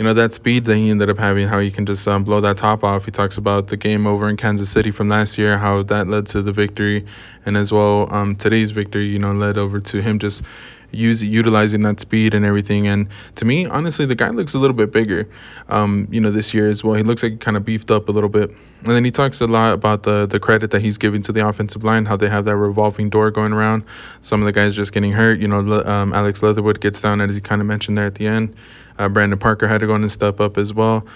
you 0.00 0.04
know 0.04 0.14
that 0.14 0.34
speed 0.34 0.64
that 0.64 0.74
he 0.74 0.90
ended 0.90 1.10
up 1.10 1.18
having, 1.18 1.46
how 1.46 1.60
he 1.60 1.70
can 1.70 1.86
just 1.86 2.08
um, 2.08 2.24
blow 2.24 2.40
that 2.40 2.56
top 2.56 2.82
off. 2.82 3.04
He 3.04 3.12
talks 3.12 3.36
about 3.36 3.68
the 3.68 3.76
game 3.76 4.04
over 4.08 4.28
in 4.28 4.36
Kansas 4.36 4.68
City 4.68 4.90
from 4.90 5.08
last 5.08 5.38
year, 5.38 5.58
how 5.58 5.84
that 5.84 6.08
led 6.08 6.26
to 6.26 6.42
the 6.42 6.50
victory, 6.50 7.06
and 7.44 7.56
as 7.56 7.70
well 7.70 8.12
um, 8.12 8.34
today's 8.34 8.72
victory, 8.72 9.06
you 9.06 9.20
know, 9.20 9.32
led 9.32 9.56
over 9.56 9.78
to 9.78 10.02
him 10.02 10.18
just 10.18 10.42
use 10.92 11.22
utilizing 11.22 11.80
that 11.82 12.00
speed 12.00 12.34
and 12.34 12.44
everything. 12.44 12.86
And 12.86 13.08
to 13.36 13.44
me, 13.44 13.66
honestly, 13.66 14.06
the 14.06 14.14
guy 14.14 14.30
looks 14.30 14.54
a 14.54 14.58
little 14.58 14.76
bit 14.76 14.92
bigger, 14.92 15.28
um, 15.68 16.08
you 16.10 16.20
know, 16.20 16.30
this 16.30 16.54
year 16.54 16.68
as 16.68 16.82
well. 16.82 16.94
He 16.94 17.02
looks 17.02 17.22
like 17.22 17.32
he 17.32 17.38
kind 17.38 17.56
of 17.56 17.64
beefed 17.64 17.90
up 17.90 18.08
a 18.08 18.12
little 18.12 18.28
bit. 18.28 18.50
And 18.50 18.94
then 18.94 19.04
he 19.04 19.10
talks 19.10 19.40
a 19.40 19.46
lot 19.46 19.72
about 19.72 20.02
the 20.02 20.26
the 20.26 20.38
credit 20.38 20.70
that 20.70 20.80
he's 20.80 20.98
giving 20.98 21.22
to 21.22 21.32
the 21.32 21.46
offensive 21.46 21.82
line, 21.84 22.04
how 22.04 22.16
they 22.16 22.28
have 22.28 22.44
that 22.44 22.56
revolving 22.56 23.10
door 23.10 23.30
going 23.30 23.52
around. 23.52 23.84
Some 24.22 24.40
of 24.42 24.46
the 24.46 24.52
guys 24.52 24.76
just 24.76 24.92
getting 24.92 25.12
hurt. 25.12 25.40
You 25.40 25.48
know, 25.48 25.82
um, 25.84 26.12
Alex 26.12 26.42
Leatherwood 26.42 26.80
gets 26.80 27.00
down 27.00 27.20
as 27.20 27.34
he 27.34 27.40
kind 27.40 27.60
of 27.60 27.66
mentioned 27.66 27.98
there 27.98 28.06
at 28.06 28.14
the 28.14 28.26
end. 28.26 28.54
Uh, 28.98 29.08
Brandon 29.08 29.38
Parker 29.38 29.66
had 29.68 29.80
to 29.80 29.86
go 29.86 29.94
in 29.94 30.02
and 30.02 30.12
step 30.12 30.40
up 30.40 30.56
as 30.56 30.72
well. 30.72 31.06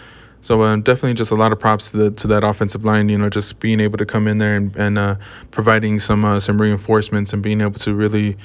So 0.43 0.63
um, 0.63 0.83
definitely 0.83 1.15
just 1.15 1.33
a 1.33 1.35
lot 1.35 1.53
of 1.53 1.61
props 1.61 1.91
to 1.91 1.97
the, 1.97 2.11
to 2.13 2.27
that 2.29 2.45
offensive 2.45 2.85
line. 2.85 3.09
You 3.09 3.19
know, 3.19 3.29
just 3.29 3.61
being 3.61 3.81
able 3.81 3.99
to 3.99 4.07
come 4.07 4.27
in 4.27 4.39
there 4.39 4.57
and, 4.57 4.75
and 4.77 4.99
uh, 4.99 5.17
providing 5.51 6.01
some 6.01 6.25
uh, 6.25 6.41
some 6.41 6.61
reinforcements 6.61 7.33
and 7.33 7.43
being 7.43 7.61
able 7.61 7.79
to 7.81 7.95
really, 7.95 8.37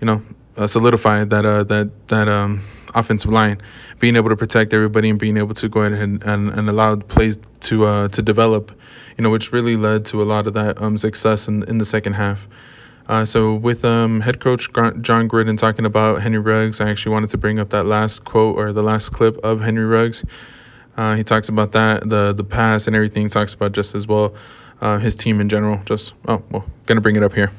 you 0.00 0.06
know, 0.06 0.22
uh, 0.56 0.66
solidify 0.66 1.24
that 1.24 1.44
uh, 1.44 1.64
that 1.64 1.90
that 2.08 2.28
um, 2.28 2.62
offensive 2.94 3.30
line, 3.30 3.60
being 3.98 4.16
able 4.16 4.28
to 4.28 4.36
protect 4.36 4.72
everybody 4.72 5.10
and 5.10 5.18
being 5.18 5.36
able 5.36 5.54
to 5.54 5.68
go 5.68 5.80
ahead 5.80 5.98
and, 5.98 6.22
and, 6.24 6.50
and 6.50 6.68
allow 6.68 6.96
plays 6.96 7.38
to 7.60 7.84
uh, 7.84 8.08
to 8.08 8.22
develop, 8.22 8.72
you 9.16 9.22
know, 9.22 9.30
which 9.30 9.52
really 9.52 9.76
led 9.76 10.04
to 10.06 10.22
a 10.22 10.24
lot 10.24 10.46
of 10.46 10.54
that 10.54 10.80
um, 10.80 10.96
success 10.96 11.48
in 11.48 11.62
in 11.64 11.78
the 11.78 11.84
second 11.84 12.14
half. 12.14 12.46
Uh, 13.08 13.24
so 13.24 13.54
with 13.54 13.84
um, 13.84 14.20
head 14.20 14.40
coach 14.40 14.72
Jon 14.72 15.28
Gruden 15.28 15.56
talking 15.56 15.86
about 15.86 16.22
Henry 16.22 16.40
Ruggs, 16.40 16.80
I 16.80 16.90
actually 16.90 17.12
wanted 17.12 17.30
to 17.30 17.38
bring 17.38 17.60
up 17.60 17.70
that 17.70 17.84
last 17.84 18.24
quote 18.24 18.56
or 18.58 18.72
the 18.72 18.82
last 18.82 19.12
clip 19.12 19.36
of 19.44 19.60
Henry 19.60 19.84
Ruggs. 19.84 20.24
Uh, 20.96 21.14
he 21.14 21.22
talks 21.22 21.48
about 21.48 21.72
that, 21.72 22.08
the 22.08 22.32
the 22.32 22.42
pass 22.42 22.86
and 22.86 22.96
everything. 22.96 23.24
He 23.24 23.28
talks 23.28 23.54
about 23.54 23.72
just 23.72 23.94
as 23.94 24.08
well 24.08 24.34
uh, 24.80 24.98
his 24.98 25.14
team 25.14 25.40
in 25.40 25.48
general. 25.48 25.80
Just 25.84 26.14
oh 26.26 26.42
well, 26.50 26.64
gonna 26.86 27.00
bring 27.00 27.16
it 27.16 27.22
up 27.22 27.32
here. 27.32 27.50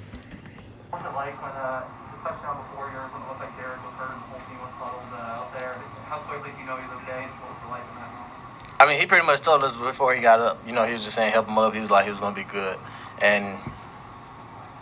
What 0.90 1.04
was 1.04 1.12
it 1.12 1.16
like 1.16 1.42
when 1.42 1.52
uh, 1.52 1.86
the 2.12 2.18
touchdown 2.28 2.58
before 2.66 2.90
yours 2.92 3.12
when 3.14 3.22
it 3.22 3.28
looked 3.30 3.40
like 3.40 3.56
Derek 3.56 3.80
was 3.86 3.94
hurt 3.96 4.12
and 4.12 4.22
the 4.22 4.28
whole 4.28 4.42
team 4.50 4.60
was 4.60 4.74
huddled 4.82 5.14
uh, 5.14 5.38
out 5.38 5.54
there? 5.54 5.78
How 6.10 6.20
quickly 6.28 6.52
do 6.52 6.60
you 6.60 6.66
know 6.66 6.76
he's 6.82 6.92
okay? 7.06 7.24
What 7.40 7.56
was 7.56 7.62
it 7.62 7.70
like 7.72 7.86
in 7.88 7.96
that 8.02 8.12
moment? 8.12 8.58
I 8.80 8.86
mean, 8.86 9.00
he 9.00 9.08
pretty 9.08 9.26
much 9.26 9.42
told 9.42 9.64
us 9.64 9.76
before 9.76 10.14
he 10.14 10.22
got 10.22 10.40
up. 10.40 10.66
You 10.66 10.72
know, 10.72 10.86
he 10.86 10.94
was 10.94 11.04
just 11.04 11.16
saying 11.16 11.32
help 11.32 11.48
him 11.48 11.58
up. 11.58 11.74
He 11.74 11.80
was 11.80 11.90
like 11.90 12.06
he 12.06 12.12
was 12.12 12.20
gonna 12.20 12.36
be 12.36 12.44
good, 12.44 12.78
and 13.20 13.58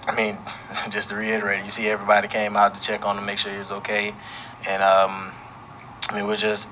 I 0.06 0.16
mean, 0.16 0.38
just 0.90 1.10
to 1.10 1.16
reiterate, 1.16 1.66
you 1.66 1.72
see 1.72 1.88
everybody 1.88 2.28
came 2.28 2.58
out 2.58 2.76
to 2.76 2.82
check 2.82 3.06
on 3.06 3.18
him, 3.18 3.26
make 3.26 3.40
sure 3.40 3.52
he 3.54 3.58
was 3.58 3.72
okay, 3.72 4.14
and 4.66 4.84
um, 4.84 5.32
I 6.10 6.16
mean, 6.16 6.28
we're 6.28 6.36
just 6.36 6.68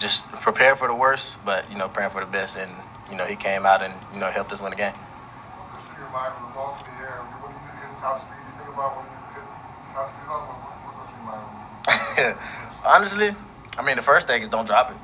just 0.00 0.26
prepared 0.42 0.78
for 0.78 0.88
the 0.88 0.94
worst, 0.94 1.36
but 1.44 1.70
you 1.70 1.78
know, 1.78 1.88
praying 1.88 2.10
for 2.10 2.20
the 2.20 2.30
best, 2.30 2.56
and 2.56 2.72
you 3.10 3.16
know, 3.16 3.26
he 3.26 3.36
came 3.36 3.64
out 3.64 3.82
and 3.82 3.94
you 4.12 4.18
know 4.18 4.30
helped 4.30 4.52
us 4.52 4.60
win 4.60 4.70
the 4.70 4.76
game. 4.76 4.92
What's 4.92 5.86
your 5.96 6.10
mind 6.10 6.34
when 6.34 6.50
the 6.50 6.54
ball's 6.54 6.82
in 6.82 6.98
the? 6.98 7.10
When 7.46 7.52
you 7.52 7.62
hit 7.78 8.00
top 8.00 8.26
speed, 8.26 8.42
you 8.42 8.58
think 8.58 8.74
about 8.74 8.96
when 8.98 9.06
you 9.06 9.18
hit 9.38 9.46
top 9.94 10.10
speed 10.10 10.26
up? 10.26 10.50
What, 10.50 10.58
what, 10.82 10.98
what's 10.98 11.14
your 11.14 12.26
mind? 12.26 12.36
Honestly, 12.84 13.36
I 13.78 13.82
mean, 13.86 13.94
the 13.94 14.02
first 14.02 14.26
thing 14.26 14.42
is 14.42 14.48
don't 14.48 14.66
drop 14.66 14.90
it. 14.90 14.96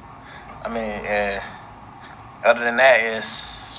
I 0.67 0.69
mean, 0.69 1.07
uh, 1.07 1.41
other 2.43 2.65
than 2.65 2.77
that, 2.79 2.99
is 3.01 3.79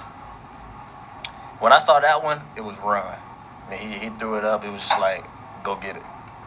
when 1.59 1.73
I 1.73 1.79
saw 1.79 1.99
that 1.99 2.23
one, 2.23 2.39
it 2.55 2.61
was 2.61 2.77
run. 2.77 3.03
I 3.03 3.69
mean, 3.69 3.91
he, 3.91 3.99
he 3.99 4.09
threw 4.17 4.37
it 4.37 4.45
up. 4.45 4.63
It 4.63 4.69
was 4.69 4.81
just 4.81 4.97
like, 4.97 5.25
go 5.65 5.75
get 5.75 5.97
it. 5.97 6.03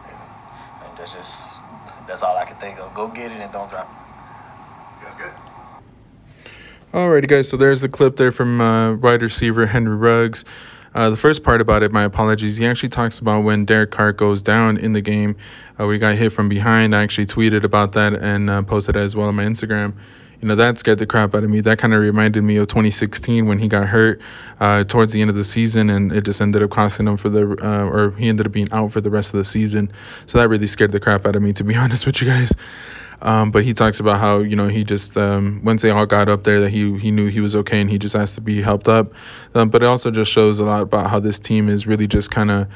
And, 0.07 0.17
and 0.83 0.97
that's 0.97 1.13
just 1.13 1.43
that's 2.07 2.23
all 2.23 2.35
I 2.37 2.45
can 2.45 2.57
think 2.57 2.79
of. 2.79 2.91
Go 2.95 3.07
get 3.07 3.31
it 3.31 3.39
and 3.39 3.53
don't 3.53 3.69
drop 3.69 3.87
it. 3.87 5.05
That's 5.05 5.17
good. 5.21 5.33
Alrighty, 6.91 7.27
guys. 7.27 7.47
So 7.47 7.55
there's 7.55 7.81
the 7.81 7.89
clip 7.89 8.15
there 8.15 8.31
from 8.31 8.59
uh, 8.59 8.95
wide 8.95 9.21
receiver 9.21 9.67
Henry 9.67 9.95
Ruggs. 9.95 10.43
Uh, 10.93 11.09
the 11.09 11.17
first 11.17 11.43
part 11.43 11.61
about 11.61 11.83
it, 11.83 11.91
my 11.91 12.03
apologies. 12.03 12.57
He 12.57 12.65
actually 12.65 12.89
talks 12.89 13.19
about 13.19 13.43
when 13.43 13.65
Derek 13.65 13.91
Carr 13.91 14.11
goes 14.11 14.43
down 14.43 14.77
in 14.77 14.91
the 14.93 15.01
game. 15.01 15.37
Uh, 15.79 15.87
we 15.87 15.97
got 15.97 16.15
hit 16.15 16.31
from 16.33 16.49
behind. 16.49 16.93
I 16.93 17.03
actually 17.03 17.27
tweeted 17.27 17.63
about 17.63 17.93
that 17.93 18.13
and 18.13 18.49
uh, 18.49 18.61
posted 18.63 18.97
as 18.97 19.15
well 19.15 19.27
on 19.27 19.35
my 19.35 19.45
Instagram. 19.45 19.93
You 20.41 20.47
know 20.47 20.55
that 20.55 20.79
scared 20.79 20.97
the 20.97 21.05
crap 21.05 21.35
out 21.35 21.43
of 21.43 21.49
me. 21.49 21.61
That 21.61 21.77
kind 21.77 21.93
of 21.93 22.01
reminded 22.01 22.43
me 22.43 22.57
of 22.57 22.67
2016 22.67 23.45
when 23.45 23.59
he 23.59 23.67
got 23.67 23.87
hurt 23.87 24.21
uh, 24.59 24.83
towards 24.83 25.13
the 25.13 25.21
end 25.21 25.29
of 25.29 25.35
the 25.35 25.43
season, 25.43 25.91
and 25.91 26.11
it 26.11 26.25
just 26.25 26.41
ended 26.41 26.63
up 26.63 26.71
costing 26.71 27.07
him 27.07 27.17
for 27.17 27.29
the, 27.29 27.43
uh, 27.63 27.87
or 27.87 28.11
he 28.17 28.27
ended 28.27 28.47
up 28.47 28.51
being 28.51 28.71
out 28.71 28.91
for 28.91 29.01
the 29.01 29.11
rest 29.11 29.35
of 29.35 29.37
the 29.37 29.45
season. 29.45 29.91
So 30.25 30.39
that 30.39 30.49
really 30.49 30.65
scared 30.65 30.91
the 30.91 30.99
crap 30.99 31.27
out 31.27 31.35
of 31.35 31.43
me, 31.43 31.53
to 31.53 31.63
be 31.63 31.75
honest 31.77 32.07
with 32.07 32.21
you 32.21 32.27
guys. 32.27 32.53
Um, 33.21 33.51
but 33.51 33.63
he 33.63 33.73
talks 33.73 33.99
about 33.99 34.19
how 34.19 34.39
you 34.39 34.55
know 34.55 34.67
he 34.67 34.83
just 34.83 35.15
um, 35.15 35.61
once 35.63 35.81
they 35.81 35.91
all 35.91 36.05
got 36.05 36.27
up 36.27 36.43
there 36.43 36.61
that 36.61 36.69
he 36.69 36.97
he 36.97 37.11
knew 37.11 37.27
he 37.27 37.39
was 37.39 37.55
okay 37.55 37.79
and 37.79 37.89
he 37.89 37.97
just 37.97 38.15
has 38.15 38.35
to 38.35 38.41
be 38.41 38.61
helped 38.61 38.87
up. 38.87 39.13
Um, 39.53 39.69
but 39.69 39.83
it 39.83 39.85
also 39.85 40.11
just 40.11 40.31
shows 40.31 40.59
a 40.59 40.63
lot 40.63 40.81
about 40.81 41.09
how 41.09 41.19
this 41.19 41.39
team 41.39 41.69
is 41.69 41.85
really 41.85 42.07
just 42.07 42.31
kind 42.31 42.51
of. 42.51 42.67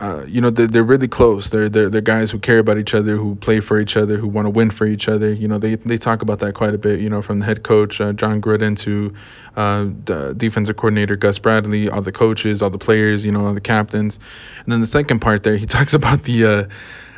Uh, 0.00 0.24
you 0.26 0.40
know 0.40 0.48
they're, 0.48 0.68
they're 0.68 0.84
really 0.84 1.08
close. 1.08 1.50
They're, 1.50 1.68
they're 1.68 1.90
they're 1.90 2.00
guys 2.00 2.30
who 2.30 2.38
care 2.38 2.58
about 2.58 2.78
each 2.78 2.94
other, 2.94 3.16
who 3.16 3.34
play 3.34 3.60
for 3.60 3.78
each 3.78 3.98
other, 3.98 4.16
who 4.16 4.28
want 4.28 4.46
to 4.46 4.50
win 4.50 4.70
for 4.70 4.86
each 4.86 5.08
other. 5.08 5.30
You 5.30 5.46
know 5.46 5.58
they 5.58 5.74
they 5.74 5.98
talk 5.98 6.22
about 6.22 6.38
that 6.38 6.54
quite 6.54 6.72
a 6.72 6.78
bit. 6.78 7.00
You 7.00 7.10
know 7.10 7.20
from 7.20 7.40
the 7.40 7.44
head 7.44 7.64
coach 7.64 8.00
uh, 8.00 8.14
Jon 8.14 8.40
Gruden 8.40 8.78
to 8.78 9.12
uh, 9.56 9.88
the 10.06 10.32
defensive 10.34 10.76
coordinator 10.76 11.16
Gus 11.16 11.38
Bradley, 11.38 11.90
all 11.90 12.00
the 12.00 12.12
coaches, 12.12 12.62
all 12.62 12.70
the 12.70 12.78
players, 12.78 13.26
you 13.26 13.32
know 13.32 13.44
all 13.44 13.52
the 13.52 13.60
captains. 13.60 14.18
And 14.64 14.72
then 14.72 14.80
the 14.80 14.86
second 14.86 15.18
part 15.18 15.42
there, 15.42 15.58
he 15.58 15.66
talks 15.76 15.92
about 15.92 16.22
the 16.22 16.68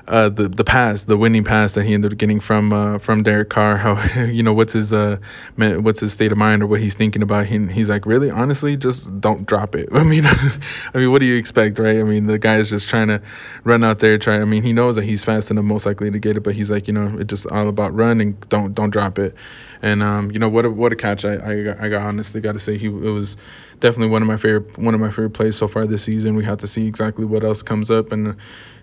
uh, 0.08 0.28
the 0.28 0.48
the 0.48 0.64
pass, 0.64 1.04
the 1.04 1.16
winning 1.16 1.44
pass 1.44 1.74
that 1.74 1.84
he 1.84 1.94
ended 1.94 2.12
up 2.12 2.18
getting 2.18 2.40
from 2.40 2.72
uh, 2.72 2.98
from 2.98 3.22
Derek 3.22 3.50
Carr. 3.50 3.76
How 3.76 4.22
you 4.24 4.42
know 4.42 4.52
what's 4.52 4.72
his 4.72 4.92
uh 4.92 5.18
what's 5.56 6.00
his 6.00 6.12
state 6.12 6.32
of 6.32 6.38
mind 6.38 6.62
or 6.62 6.66
what 6.66 6.80
he's 6.80 6.94
thinking 6.94 7.22
about. 7.22 7.46
He, 7.46 7.58
he's 7.66 7.88
like, 7.88 8.04
really, 8.04 8.30
honestly, 8.30 8.76
just 8.76 9.20
don't 9.20 9.46
drop 9.46 9.74
it. 9.74 9.88
I 9.92 10.02
mean, 10.02 10.24
I 10.94 10.98
mean, 10.98 11.12
what 11.12 11.20
do 11.20 11.26
you 11.26 11.36
expect, 11.36 11.78
right? 11.78 11.98
I 11.98 12.02
mean, 12.02 12.26
the 12.26 12.38
guy 12.38 12.56
is 12.56 12.70
just 12.70 12.88
trying 12.88 13.08
to 13.08 13.22
run 13.64 13.84
out 13.84 14.00
there, 14.00 14.18
try. 14.18 14.40
I 14.40 14.44
mean, 14.44 14.62
he 14.62 14.72
knows 14.72 14.96
that 14.96 15.04
he's 15.04 15.22
fast 15.22 15.50
enough, 15.50 15.64
most 15.64 15.86
likely 15.86 16.10
to 16.10 16.18
get 16.18 16.36
it, 16.36 16.40
but 16.40 16.54
he's 16.54 16.70
like, 16.70 16.88
you 16.88 16.94
know, 16.94 17.16
it's 17.18 17.28
just 17.28 17.46
all 17.46 17.68
about 17.68 17.94
run 17.94 18.20
and 18.20 18.40
don't 18.48 18.74
don't 18.74 18.90
drop 18.90 19.18
it. 19.18 19.34
And 19.82 20.02
um, 20.02 20.30
you 20.30 20.38
know 20.38 20.48
what 20.48 20.64
a 20.64 20.70
what 20.70 20.92
a 20.92 20.96
catch! 20.96 21.24
I 21.24 21.34
I, 21.34 21.86
I 21.86 21.88
got 21.88 22.02
honestly 22.02 22.40
got 22.40 22.52
to 22.52 22.60
say 22.60 22.78
he 22.78 22.86
it 22.86 22.90
was 22.90 23.36
definitely 23.80 24.08
one 24.08 24.22
of 24.22 24.28
my 24.28 24.36
favorite 24.36 24.78
one 24.78 24.94
of 24.94 25.00
my 25.00 25.10
favorite 25.10 25.30
plays 25.30 25.56
so 25.56 25.68
far 25.68 25.86
this 25.86 26.04
season. 26.04 26.36
We 26.36 26.44
have 26.44 26.58
to 26.58 26.68
see 26.68 26.86
exactly 26.86 27.24
what 27.24 27.44
else 27.44 27.62
comes 27.62 27.90
up 27.90 28.12
and 28.12 28.36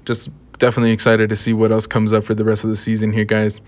just 0.03 0.29
definitely 0.59 0.91
excited 0.91 1.29
to 1.29 1.35
see 1.35 1.53
what 1.53 1.71
else 1.71 1.87
comes 1.87 2.13
up 2.13 2.23
for 2.23 2.35
the 2.35 2.45
rest 2.45 2.63
of 2.63 2.69
the 2.69 2.75
season 2.75 3.11
here, 3.11 3.25
guys. 3.25 3.59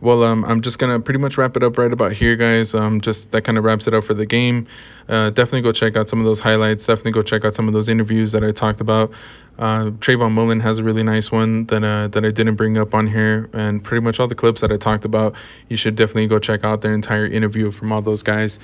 Well, 0.00 0.24
um, 0.24 0.44
I'm 0.44 0.60
just 0.60 0.78
gonna 0.78 1.00
pretty 1.00 1.18
much 1.18 1.38
wrap 1.38 1.56
it 1.56 1.62
up 1.62 1.78
right 1.78 1.90
about 1.90 2.12
here, 2.12 2.36
guys. 2.36 2.74
Um, 2.74 3.00
just 3.00 3.32
that 3.32 3.42
kind 3.42 3.56
of 3.56 3.64
wraps 3.64 3.86
it 3.86 3.94
up 3.94 4.04
for 4.04 4.12
the 4.12 4.26
game. 4.26 4.66
Uh, 5.08 5.30
definitely 5.30 5.62
go 5.62 5.72
check 5.72 5.96
out 5.96 6.08
some 6.08 6.18
of 6.18 6.26
those 6.26 6.38
highlights. 6.38 6.86
Definitely 6.86 7.12
go 7.12 7.22
check 7.22 7.44
out 7.44 7.54
some 7.54 7.66
of 7.66 7.72
those 7.72 7.88
interviews 7.88 8.32
that 8.32 8.44
I 8.44 8.52
talked 8.52 8.82
about. 8.82 9.12
Uh, 9.58 9.86
Trayvon 10.00 10.32
Mullen 10.32 10.60
has 10.60 10.78
a 10.78 10.84
really 10.84 11.02
nice 11.02 11.32
one 11.32 11.64
that 11.66 11.82
uh, 11.82 12.08
that 12.08 12.26
I 12.26 12.30
didn't 12.30 12.56
bring 12.56 12.76
up 12.76 12.94
on 12.94 13.06
here, 13.06 13.48
and 13.54 13.82
pretty 13.82 14.04
much 14.04 14.20
all 14.20 14.28
the 14.28 14.34
clips 14.34 14.60
that 14.60 14.70
I 14.70 14.76
talked 14.76 15.06
about, 15.06 15.34
you 15.70 15.78
should 15.78 15.96
definitely 15.96 16.26
go 16.26 16.38
check 16.38 16.62
out 16.62 16.82
their 16.82 16.92
entire 16.92 17.24
interview 17.24 17.70
from 17.70 17.90
all 17.90 18.02
those 18.02 18.22
guys. 18.22 18.58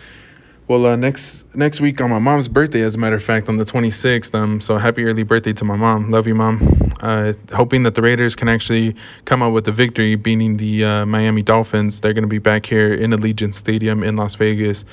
Well, 0.69 0.87
uh, 0.87 0.97
next 0.97 1.45
next 1.55 1.81
week 1.81 2.01
on 2.01 2.11
my 2.11 2.21
mom's 2.21 2.47
birthday, 2.47 2.83
as 2.83 2.95
a 2.95 2.99
matter 2.99 3.17
of 3.17 3.25
fact, 3.25 3.49
on 3.49 3.57
the 3.57 3.65
26th. 3.65 4.33
Um, 4.33 4.61
so 4.61 4.79
happy 4.79 5.05
early 5.05 5.25
birthday 5.25 5.53
to 5.55 5.65
my 5.65 5.75
mom. 5.75 6.13
Love 6.13 6.29
you, 6.29 6.37
mom. 6.37 6.95
Uh, 7.01 7.33
hoping 7.53 7.83
that 7.83 7.97
the 7.97 8.03
Raiders 8.03 8.37
can 8.37 8.49
actually 8.49 8.95
come 9.25 9.43
out 9.43 9.53
with 9.53 9.67
a 9.67 9.73
victory, 9.73 10.15
beating 10.15 10.57
the 10.57 10.85
uh, 10.85 11.07
Miami 11.07 11.43
Dolphins. 11.43 12.01
They're 12.01 12.13
going 12.13 12.23
to 12.23 12.29
be 12.29 12.39
back 12.39 12.65
here 12.65 12.95
in 12.95 13.11
Allegiant 13.11 13.57
Stadium 13.57 14.05
in 14.05 14.15
Las 14.15 14.37
Vegas. 14.37 14.85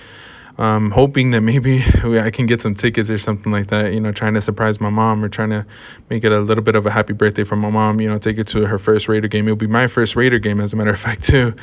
Um, 0.58 0.90
hoping 0.90 1.32
that 1.32 1.42
maybe 1.42 1.84
I 2.04 2.32
can 2.32 2.48
get 2.48 2.62
some 2.62 2.74
tickets 2.74 3.12
or 3.12 3.20
something 3.20 3.52
like 3.52 3.68
that. 3.68 3.94
You 3.94 4.00
know, 4.00 4.12
trying 4.12 4.34
to 4.34 4.42
surprise 4.42 4.82
my 4.82 4.90
mom 4.90 5.24
or 5.24 5.30
trying 5.30 5.52
to 5.52 5.68
make 6.10 6.24
it 6.24 6.32
a 6.32 6.40
little 6.40 6.64
bit 6.64 6.76
of 6.76 6.88
a 6.88 6.92
happy 6.92 7.14
birthday 7.14 7.44
for 7.44 7.56
my 7.56 7.70
mom. 7.70 8.02
You 8.02 8.10
know, 8.10 8.18
take 8.18 8.38
her 8.38 8.44
to 8.44 8.66
her 8.66 8.80
first 8.80 9.08
Raider 9.08 9.28
game. 9.28 9.48
It'll 9.48 9.56
be 9.56 9.68
my 9.68 9.88
first 9.88 10.16
Raider 10.16 10.40
game, 10.40 10.62
as 10.62 10.74
a 10.74 10.78
matter 10.78 10.94
of 10.94 11.00
fact, 11.00 11.24
too 11.26 11.54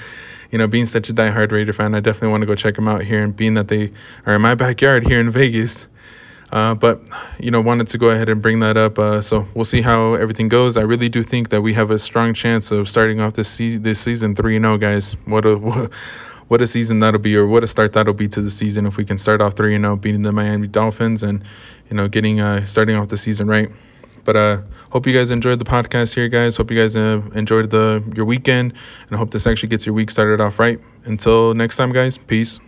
you 0.50 0.59
know, 0.59 0.67
being 0.67 0.87
such 0.87 1.09
a 1.09 1.15
diehard 1.15 1.53
Raider 1.53 1.73
fan, 1.73 1.95
I 1.95 2.00
definitely 2.00 2.29
want 2.29 2.43
to 2.43 2.47
go 2.47 2.55
check 2.55 2.75
them 2.75 2.88
out 2.88 3.03
here. 3.03 3.23
And 3.23 3.35
being 3.35 3.55
that 3.55 3.69
they 3.69 3.93
are 4.26 4.35
in 4.35 4.43
my 4.43 4.55
backyard 4.55 5.07
here 5.07 5.21
in 5.21 5.31
Vegas, 5.31 5.87
uh, 6.53 6.75
but 6.75 7.00
you 7.38 7.50
know, 7.50 7.61
wanted 7.61 7.88
to 7.88 7.99
go 7.99 8.11
ahead 8.11 8.29
and 8.29 8.41
bring 8.41 8.61
that 8.61 8.76
up. 8.76 8.99
Uh, 8.99 9.21
so 9.21 9.47
we'll 9.55 9.65
see 9.65 9.81
how 9.81 10.15
everything 10.15 10.49
goes. 10.49 10.76
I 10.76 10.83
really 10.83 11.09
do 11.09 11.23
think 11.23 11.50
that 11.50 11.62
we 11.62 11.75
have 11.75 11.91
a 11.91 11.99
strong 11.99 12.35
chance 12.35 12.71
of 12.71 12.88
starting 12.88 13.21
off 13.21 13.35
this 13.35 13.49
se- 13.49 13.79
this 13.79 14.00
season 14.00 14.35
three 14.35 14.57
and 14.57 14.65
zero, 14.65 14.79
guys. 14.79 15.12
What 15.25 15.45
a 15.45 15.57
what, 15.59 15.91
what 16.49 16.62
a 16.62 16.67
season 16.67 17.00
that'll 17.00 17.21
be, 17.21 17.37
or 17.37 17.47
what 17.47 17.65
a 17.65 17.69
start 17.69 17.93
that'll 17.95 18.15
be 18.15 18.29
to 18.29 18.41
the 18.41 18.50
season 18.50 18.87
if 18.87 18.97
we 18.97 19.05
can 19.05 19.19
start 19.19 19.41
off 19.41 19.55
three 19.55 19.75
and 19.75 19.85
zero, 19.85 19.97
beating 19.97 20.23
the 20.23 20.33
Miami 20.33 20.69
Dolphins, 20.69 21.23
and 21.23 21.43
you 21.91 21.97
know, 21.97 22.09
getting 22.09 22.41
uh, 22.41 22.65
starting 22.67 22.97
off 22.97 23.09
the 23.09 23.17
season 23.17 23.49
right. 23.49 23.71
But 24.26 24.37
uh, 24.37 24.62
hope 24.90 25.06
you 25.06 25.14
guys 25.14 25.30
enjoyed 25.30 25.59
the 25.59 25.64
podcast 25.64 26.14
here, 26.14 26.28
guys. 26.28 26.56
Hope 26.56 26.71
you 26.71 26.76
guys 26.76 26.97
uh, 26.97 27.23
enjoyed 27.35 27.71
the 27.71 28.02
your 28.14 28.26
weekend, 28.26 28.73
and 28.73 29.12
I 29.12 29.16
hope 29.16 29.30
this 29.30 29.47
actually 29.47 29.71
gets 29.71 29.87
your 29.87 29.95
week 29.95 30.11
started 30.11 30.40
off 30.40 30.59
right. 30.59 30.78
Until 31.04 31.54
next 31.54 31.76
time, 31.76 31.92
guys. 31.92 32.18
Peace. 32.18 32.59